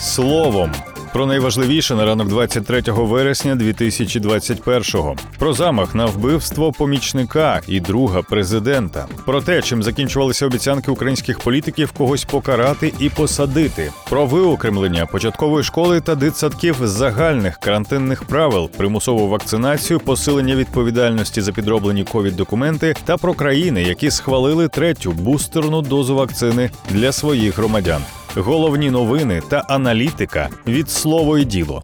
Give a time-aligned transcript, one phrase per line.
[0.00, 0.72] словом.
[1.12, 5.16] Про найважливіше на ранок 23 вересня 2021-го.
[5.38, 9.06] Про замах на вбивство помічника і друга президента.
[9.26, 13.92] Про те, чим закінчувалися обіцянки українських політиків когось покарати і посадити.
[14.08, 21.52] Про виокремлення початкової школи та дитсадків з загальних карантинних правил, примусову вакцинацію, посилення відповідальності за
[21.52, 28.02] підроблені ковід-документи та про країни, які схвалили третю бустерну дозу вакцини для своїх громадян.
[28.38, 31.82] Головні новини та аналітика від слово і діло.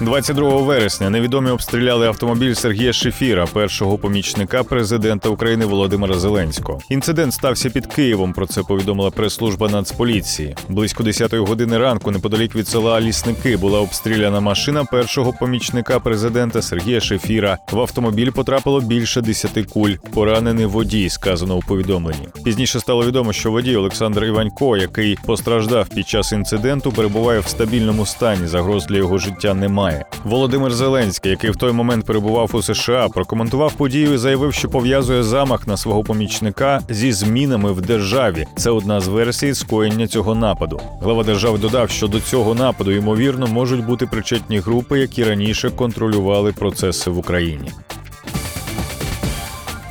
[0.00, 6.80] 22 вересня невідомі обстріляли автомобіль Сергія Шефіра, першого помічника президента України Володимира Зеленського.
[6.90, 8.32] Інцидент стався під Києвом.
[8.32, 10.56] Про це повідомила прес-служба Нацполіції.
[10.68, 17.00] Близько 10-ї години ранку, неподалік від села Лісники, була обстріляна машина першого помічника президента Сергія
[17.00, 17.58] Шефіра.
[17.72, 19.92] В автомобіль потрапило більше 10 куль.
[20.14, 22.28] Поранений водій, сказано у повідомленні.
[22.44, 28.06] Пізніше стало відомо, що водій Олександр Іванько, який постраждав під час інциденту, перебуває в стабільному
[28.06, 28.46] стані.
[28.46, 29.85] Загроз для його життя немає.
[30.24, 35.22] Володимир Зеленський, який в той момент перебував у США, прокоментував подію і заявив, що пов'язує
[35.22, 38.46] замах на свого помічника зі змінами в державі.
[38.56, 40.80] Це одна з версій скоєння цього нападу.
[41.02, 46.52] Глава держави додав, що до цього нападу ймовірно можуть бути причетні групи, які раніше контролювали
[46.52, 47.72] процеси в Україні.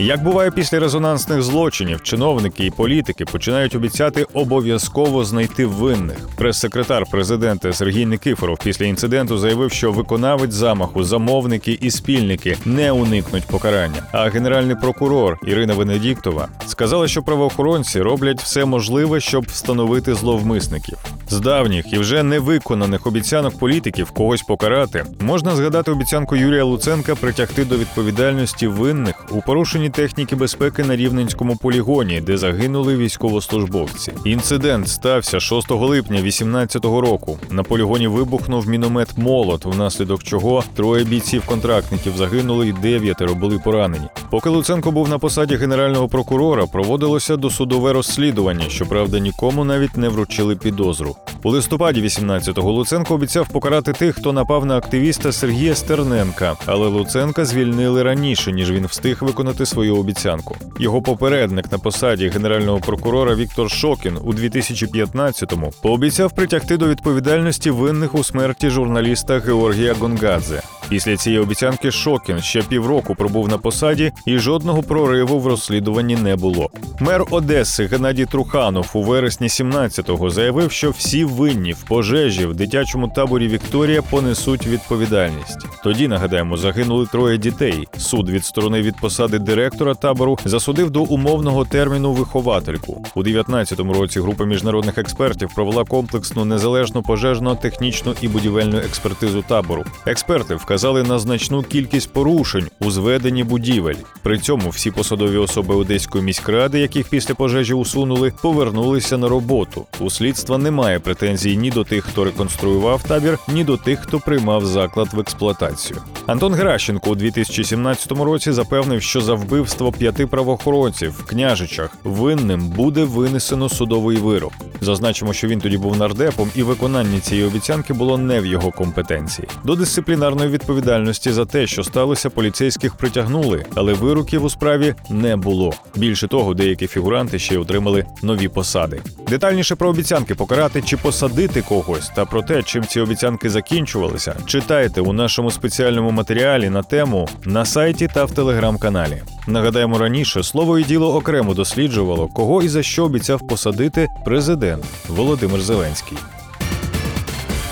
[0.00, 6.28] Як буває після резонансних злочинів, чиновники і політики починають обіцяти обов'язково знайти винних.
[6.36, 13.46] Прес-секретар президента Сергій Никифоров після інциденту заявив, що виконавець замаху, замовники і спільники не уникнуть
[13.46, 14.02] покарання.
[14.12, 20.98] А генеральний прокурор Ірина Венедіктова сказала, що правоохоронці роблять все можливе, щоб встановити зловмисників.
[21.28, 27.64] З давніх і вже невиконаних обіцянок політиків когось покарати можна згадати обіцянку Юрія Луценка притягти
[27.64, 34.12] до відповідальності винних у порушенні техніки безпеки на рівненському полігоні, де загинули військовослужбовці.
[34.24, 37.38] Інцидент стався 6 липня 2018 року.
[37.50, 44.06] На полігоні вибухнув міномет молот, внаслідок чого троє бійців-контрактників загинули і дев'ятеро були поранені.
[44.30, 48.68] Поки Луценко був на посаді генерального прокурора, проводилося досудове розслідування.
[48.68, 51.16] Щоправда, нікому навіть не вручили підозру.
[51.42, 57.44] У листопаді 18-го Луценко обіцяв покарати тих, хто напав на активіста Сергія Стерненка, але Луценка
[57.44, 60.56] звільнили раніше, ніж він встиг виконати свою обіцянку.
[60.78, 68.14] Його попередник на посаді генерального прокурора Віктор Шокін у 2015-му пообіцяв притягти до відповідальності винних
[68.14, 70.62] у смерті журналіста Георгія Гонгадзе.
[70.90, 76.36] Після цієї обіцянки Шокін ще півроку пробув на посаді, і жодного прориву в розслідуванні не
[76.36, 76.70] було.
[77.00, 83.08] Мер Одеси Геннадій Труханов у вересні 17-го заявив, що всі винні в пожежі в дитячому
[83.08, 85.66] таборі Вікторія понесуть відповідальність.
[85.84, 87.88] Тоді нагадаємо, загинули троє дітей.
[87.96, 93.04] Суд відсторонив від посади директора табору, засудив до умовного терміну виховательку.
[93.14, 99.84] У 19-му році група міжнародних експертів провела комплексну незалежну пожежно-технічну і будівельну експертизу табору.
[100.06, 103.94] Експерти вказали на значну кількість порушень у зведенні будівель.
[104.22, 109.86] При цьому всі посадові особи Одеської міськради, яких після пожежі усунули, повернулися на роботу.
[110.00, 114.66] У слідства немає претензій ні до тих, хто реконструював табір, ні до тих, хто приймав
[114.66, 116.02] заклад в експлуатацію.
[116.30, 123.04] Антон Гращенко у 2017 році запевнив, що за вбивство п'яти правоохоронців в княжичах винним буде
[123.04, 124.52] винесено судовий вирок.
[124.80, 129.48] Зазначимо, що він тоді був нардепом, і виконання цієї обіцянки було не в його компетенції.
[129.64, 135.72] До дисциплінарної відповідальності за те, що сталося, поліцейських притягнули, але вироків у справі не було.
[135.96, 139.00] Більше того, деякі фігуранти ще й отримали нові посади.
[139.28, 145.00] Детальніше про обіцянки покарати чи посадити когось, та про те, чим ці обіцянки закінчувалися, читайте
[145.00, 149.22] у нашому спеціальному матеріалі на тему на сайті та в телеграм-каналі.
[149.46, 155.60] Нагадаємо, раніше слово і діло окремо досліджувало, кого і за що обіцяв посадити президент Володимир
[155.60, 156.18] Зеленський.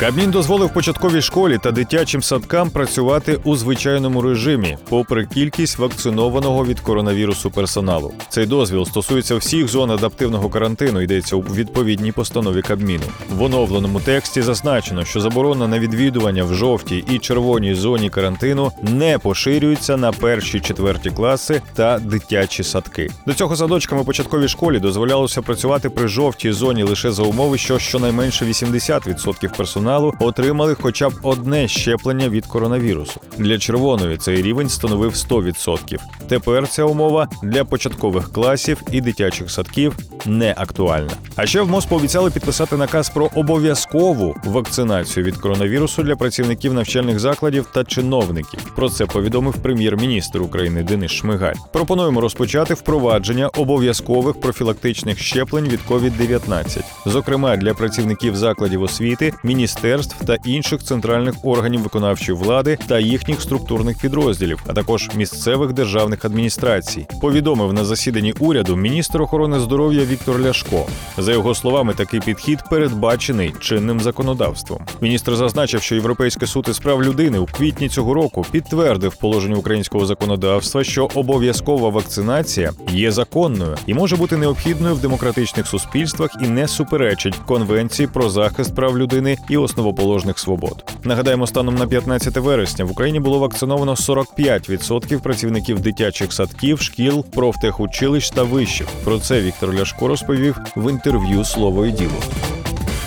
[0.00, 6.80] Кабмін дозволив початковій школі та дитячим садкам працювати у звичайному режимі, попри кількість вакцинованого від
[6.80, 8.12] коронавірусу персоналу.
[8.28, 11.00] Цей дозвіл стосується всіх зон адаптивного карантину.
[11.00, 13.04] Йдеться у відповідній постанові Кабміну.
[13.30, 19.18] В оновленому тексті зазначено, що заборона на відвідування в жовтій і червоній зоні карантину не
[19.18, 23.10] поширюється на перші четверті класи та дитячі садки.
[23.26, 28.44] До цього садочками початковій школі дозволялося працювати при жовтій зоні лише за умови, що щонайменше
[28.44, 33.20] 80% персоналу персоналу отримали хоча б одне щеплення від коронавірусу.
[33.38, 35.98] Для червоної цей рівень становив 100%.
[36.28, 39.96] Тепер ця умова для початкових класів і дитячих садків
[40.26, 41.10] не актуальна.
[41.36, 47.18] А ще в МОЗ пообіцяли підписати наказ про обов'язкову вакцинацію від коронавірусу для працівників навчальних
[47.18, 48.60] закладів та чиновників.
[48.76, 51.54] Про це повідомив прем'єр-міністр України Денис Шмигаль.
[51.72, 59.32] Пропонуємо розпочати впровадження обов'язкових профілактичних щеплень від COVID-19, зокрема для працівників закладів освіти,
[59.76, 66.24] міністерств та інших центральних органів виконавчої влади та їхніх структурних підрозділів, а також місцевих державних
[66.24, 67.06] адміністрацій.
[67.20, 70.86] Повідомив на засіданні уряду міністр охорони здоров'я Віктор Ляшко.
[71.18, 74.80] За його словами, такий підхід передбачений чинним законодавством.
[75.00, 80.06] Міністр зазначив, що Європейський суд із прав людини у квітні цього року підтвердив положення українського
[80.06, 86.68] законодавства, що обов'язкова вакцинація є законною і може бути необхідною в демократичних суспільствах і не
[86.68, 90.92] суперечить конвенції про захист прав людини і основоположних свобод.
[91.04, 98.30] Нагадаємо, станом на 15 вересня в Україні було вакциновано 45% працівників дитячих садків, шкіл, профтехучилищ
[98.30, 98.88] та вишів.
[99.04, 102.45] Про це Віктор Ляшко розповів в інтерв'ю Слово і діло.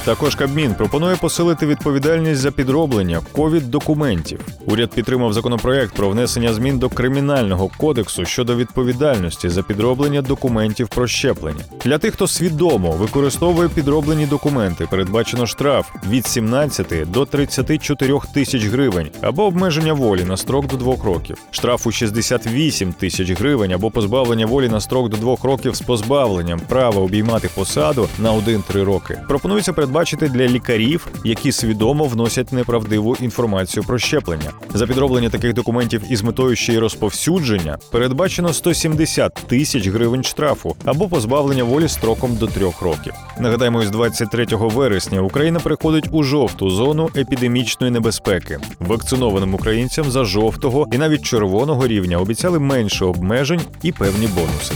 [0.06, 4.40] Також Кабмін пропонує посилити відповідальність за підроблення ковід-документів.
[4.66, 11.08] Уряд підтримав законопроект про внесення змін до кримінального кодексу щодо відповідальності за підроблення документів про
[11.08, 11.60] щеплення.
[11.86, 19.10] Для тих, хто свідомо використовує підроблені документи, передбачено штраф від 17 до 34 тисяч гривень
[19.22, 21.38] або обмеження волі на строк до двох років.
[21.52, 26.60] Штраф у 68 тисяч гривень або позбавлення волі на строк до двох років з позбавленням
[26.60, 29.22] права обіймати посаду на 1-3 роки.
[29.28, 29.89] Пропонується передбачити
[30.22, 34.52] для лікарів, які свідомо вносять неправдиву інформацію про щеплення.
[34.74, 41.08] За підроблення таких документів із метою ще й розповсюдження передбачено 170 тисяч гривень штрафу або
[41.08, 43.14] позбавлення волі строком до трьох років.
[43.40, 48.60] Нагадаємо, із 23 вересня Україна переходить у жовту зону епідемічної небезпеки.
[48.80, 54.74] Вакцинованим українцям за жовтого і навіть червоного рівня обіцяли менше обмежень і певні бонуси.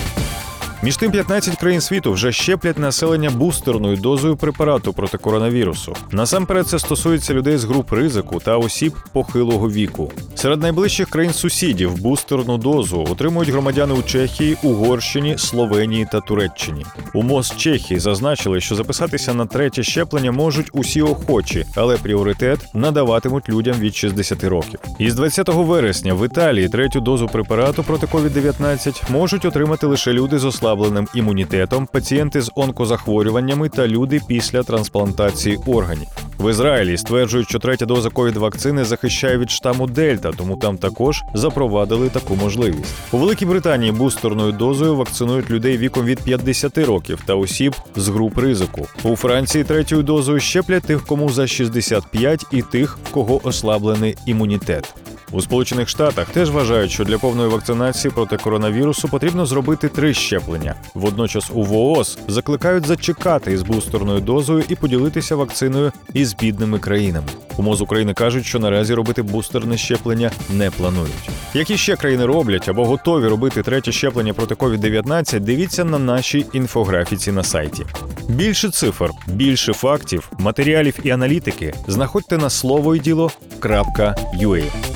[0.83, 5.95] Між тим, 15 країн світу вже щеплять населення бустерною дозою препарату проти коронавірусу.
[6.11, 10.11] Насамперед, це стосується людей з груп ризику та осіб похилого віку.
[10.35, 16.85] Серед найближчих країн сусідів бустерну дозу отримують громадяни у Чехії, Угорщині, Словенії та Туреччині.
[17.13, 23.49] У МОЗ Чехії зазначили, що записатися на третє щеплення можуть усі охочі, але пріоритет надаватимуть
[23.49, 24.79] людям від 60 років.
[24.99, 30.45] Із 20 вересня в Італії третю дозу препарату проти COVID-19 можуть отримати лише люди з
[30.73, 36.07] ослабленим імунітетом, пацієнти з онкозахворюваннями та люди після трансплантації органів.
[36.39, 41.21] В Ізраїлі стверджують, що третя доза ковід вакцини захищає від штаму Дельта, тому там також
[41.33, 42.95] запровадили таку можливість.
[43.11, 48.37] У Великій Британії бустерною дозою вакцинують людей віком від 50 років та осіб з груп
[48.37, 48.87] ризику.
[49.03, 54.95] У Франції третьою дозою щеплять тих, кому за 65 і тих, в кого ослаблений імунітет.
[55.33, 60.75] У Сполучених Штатах теж вважають, що для повної вакцинації проти коронавірусу потрібно зробити три щеплення.
[60.93, 67.27] Водночас у ВООЗ закликають зачекати із бустерною дозою і поділитися вакциною із бідними країнами.
[67.57, 71.29] У МОЗ України кажуть, що наразі робити бустерне щеплення не планують.
[71.53, 77.31] Які ще країни роблять або готові робити третє щеплення проти COVID-19, дивіться на нашій інфографіці
[77.31, 77.85] на сайті.
[78.29, 84.92] Більше цифр, більше фактів, матеріалів і аналітики знаходьте на слово діло.ua.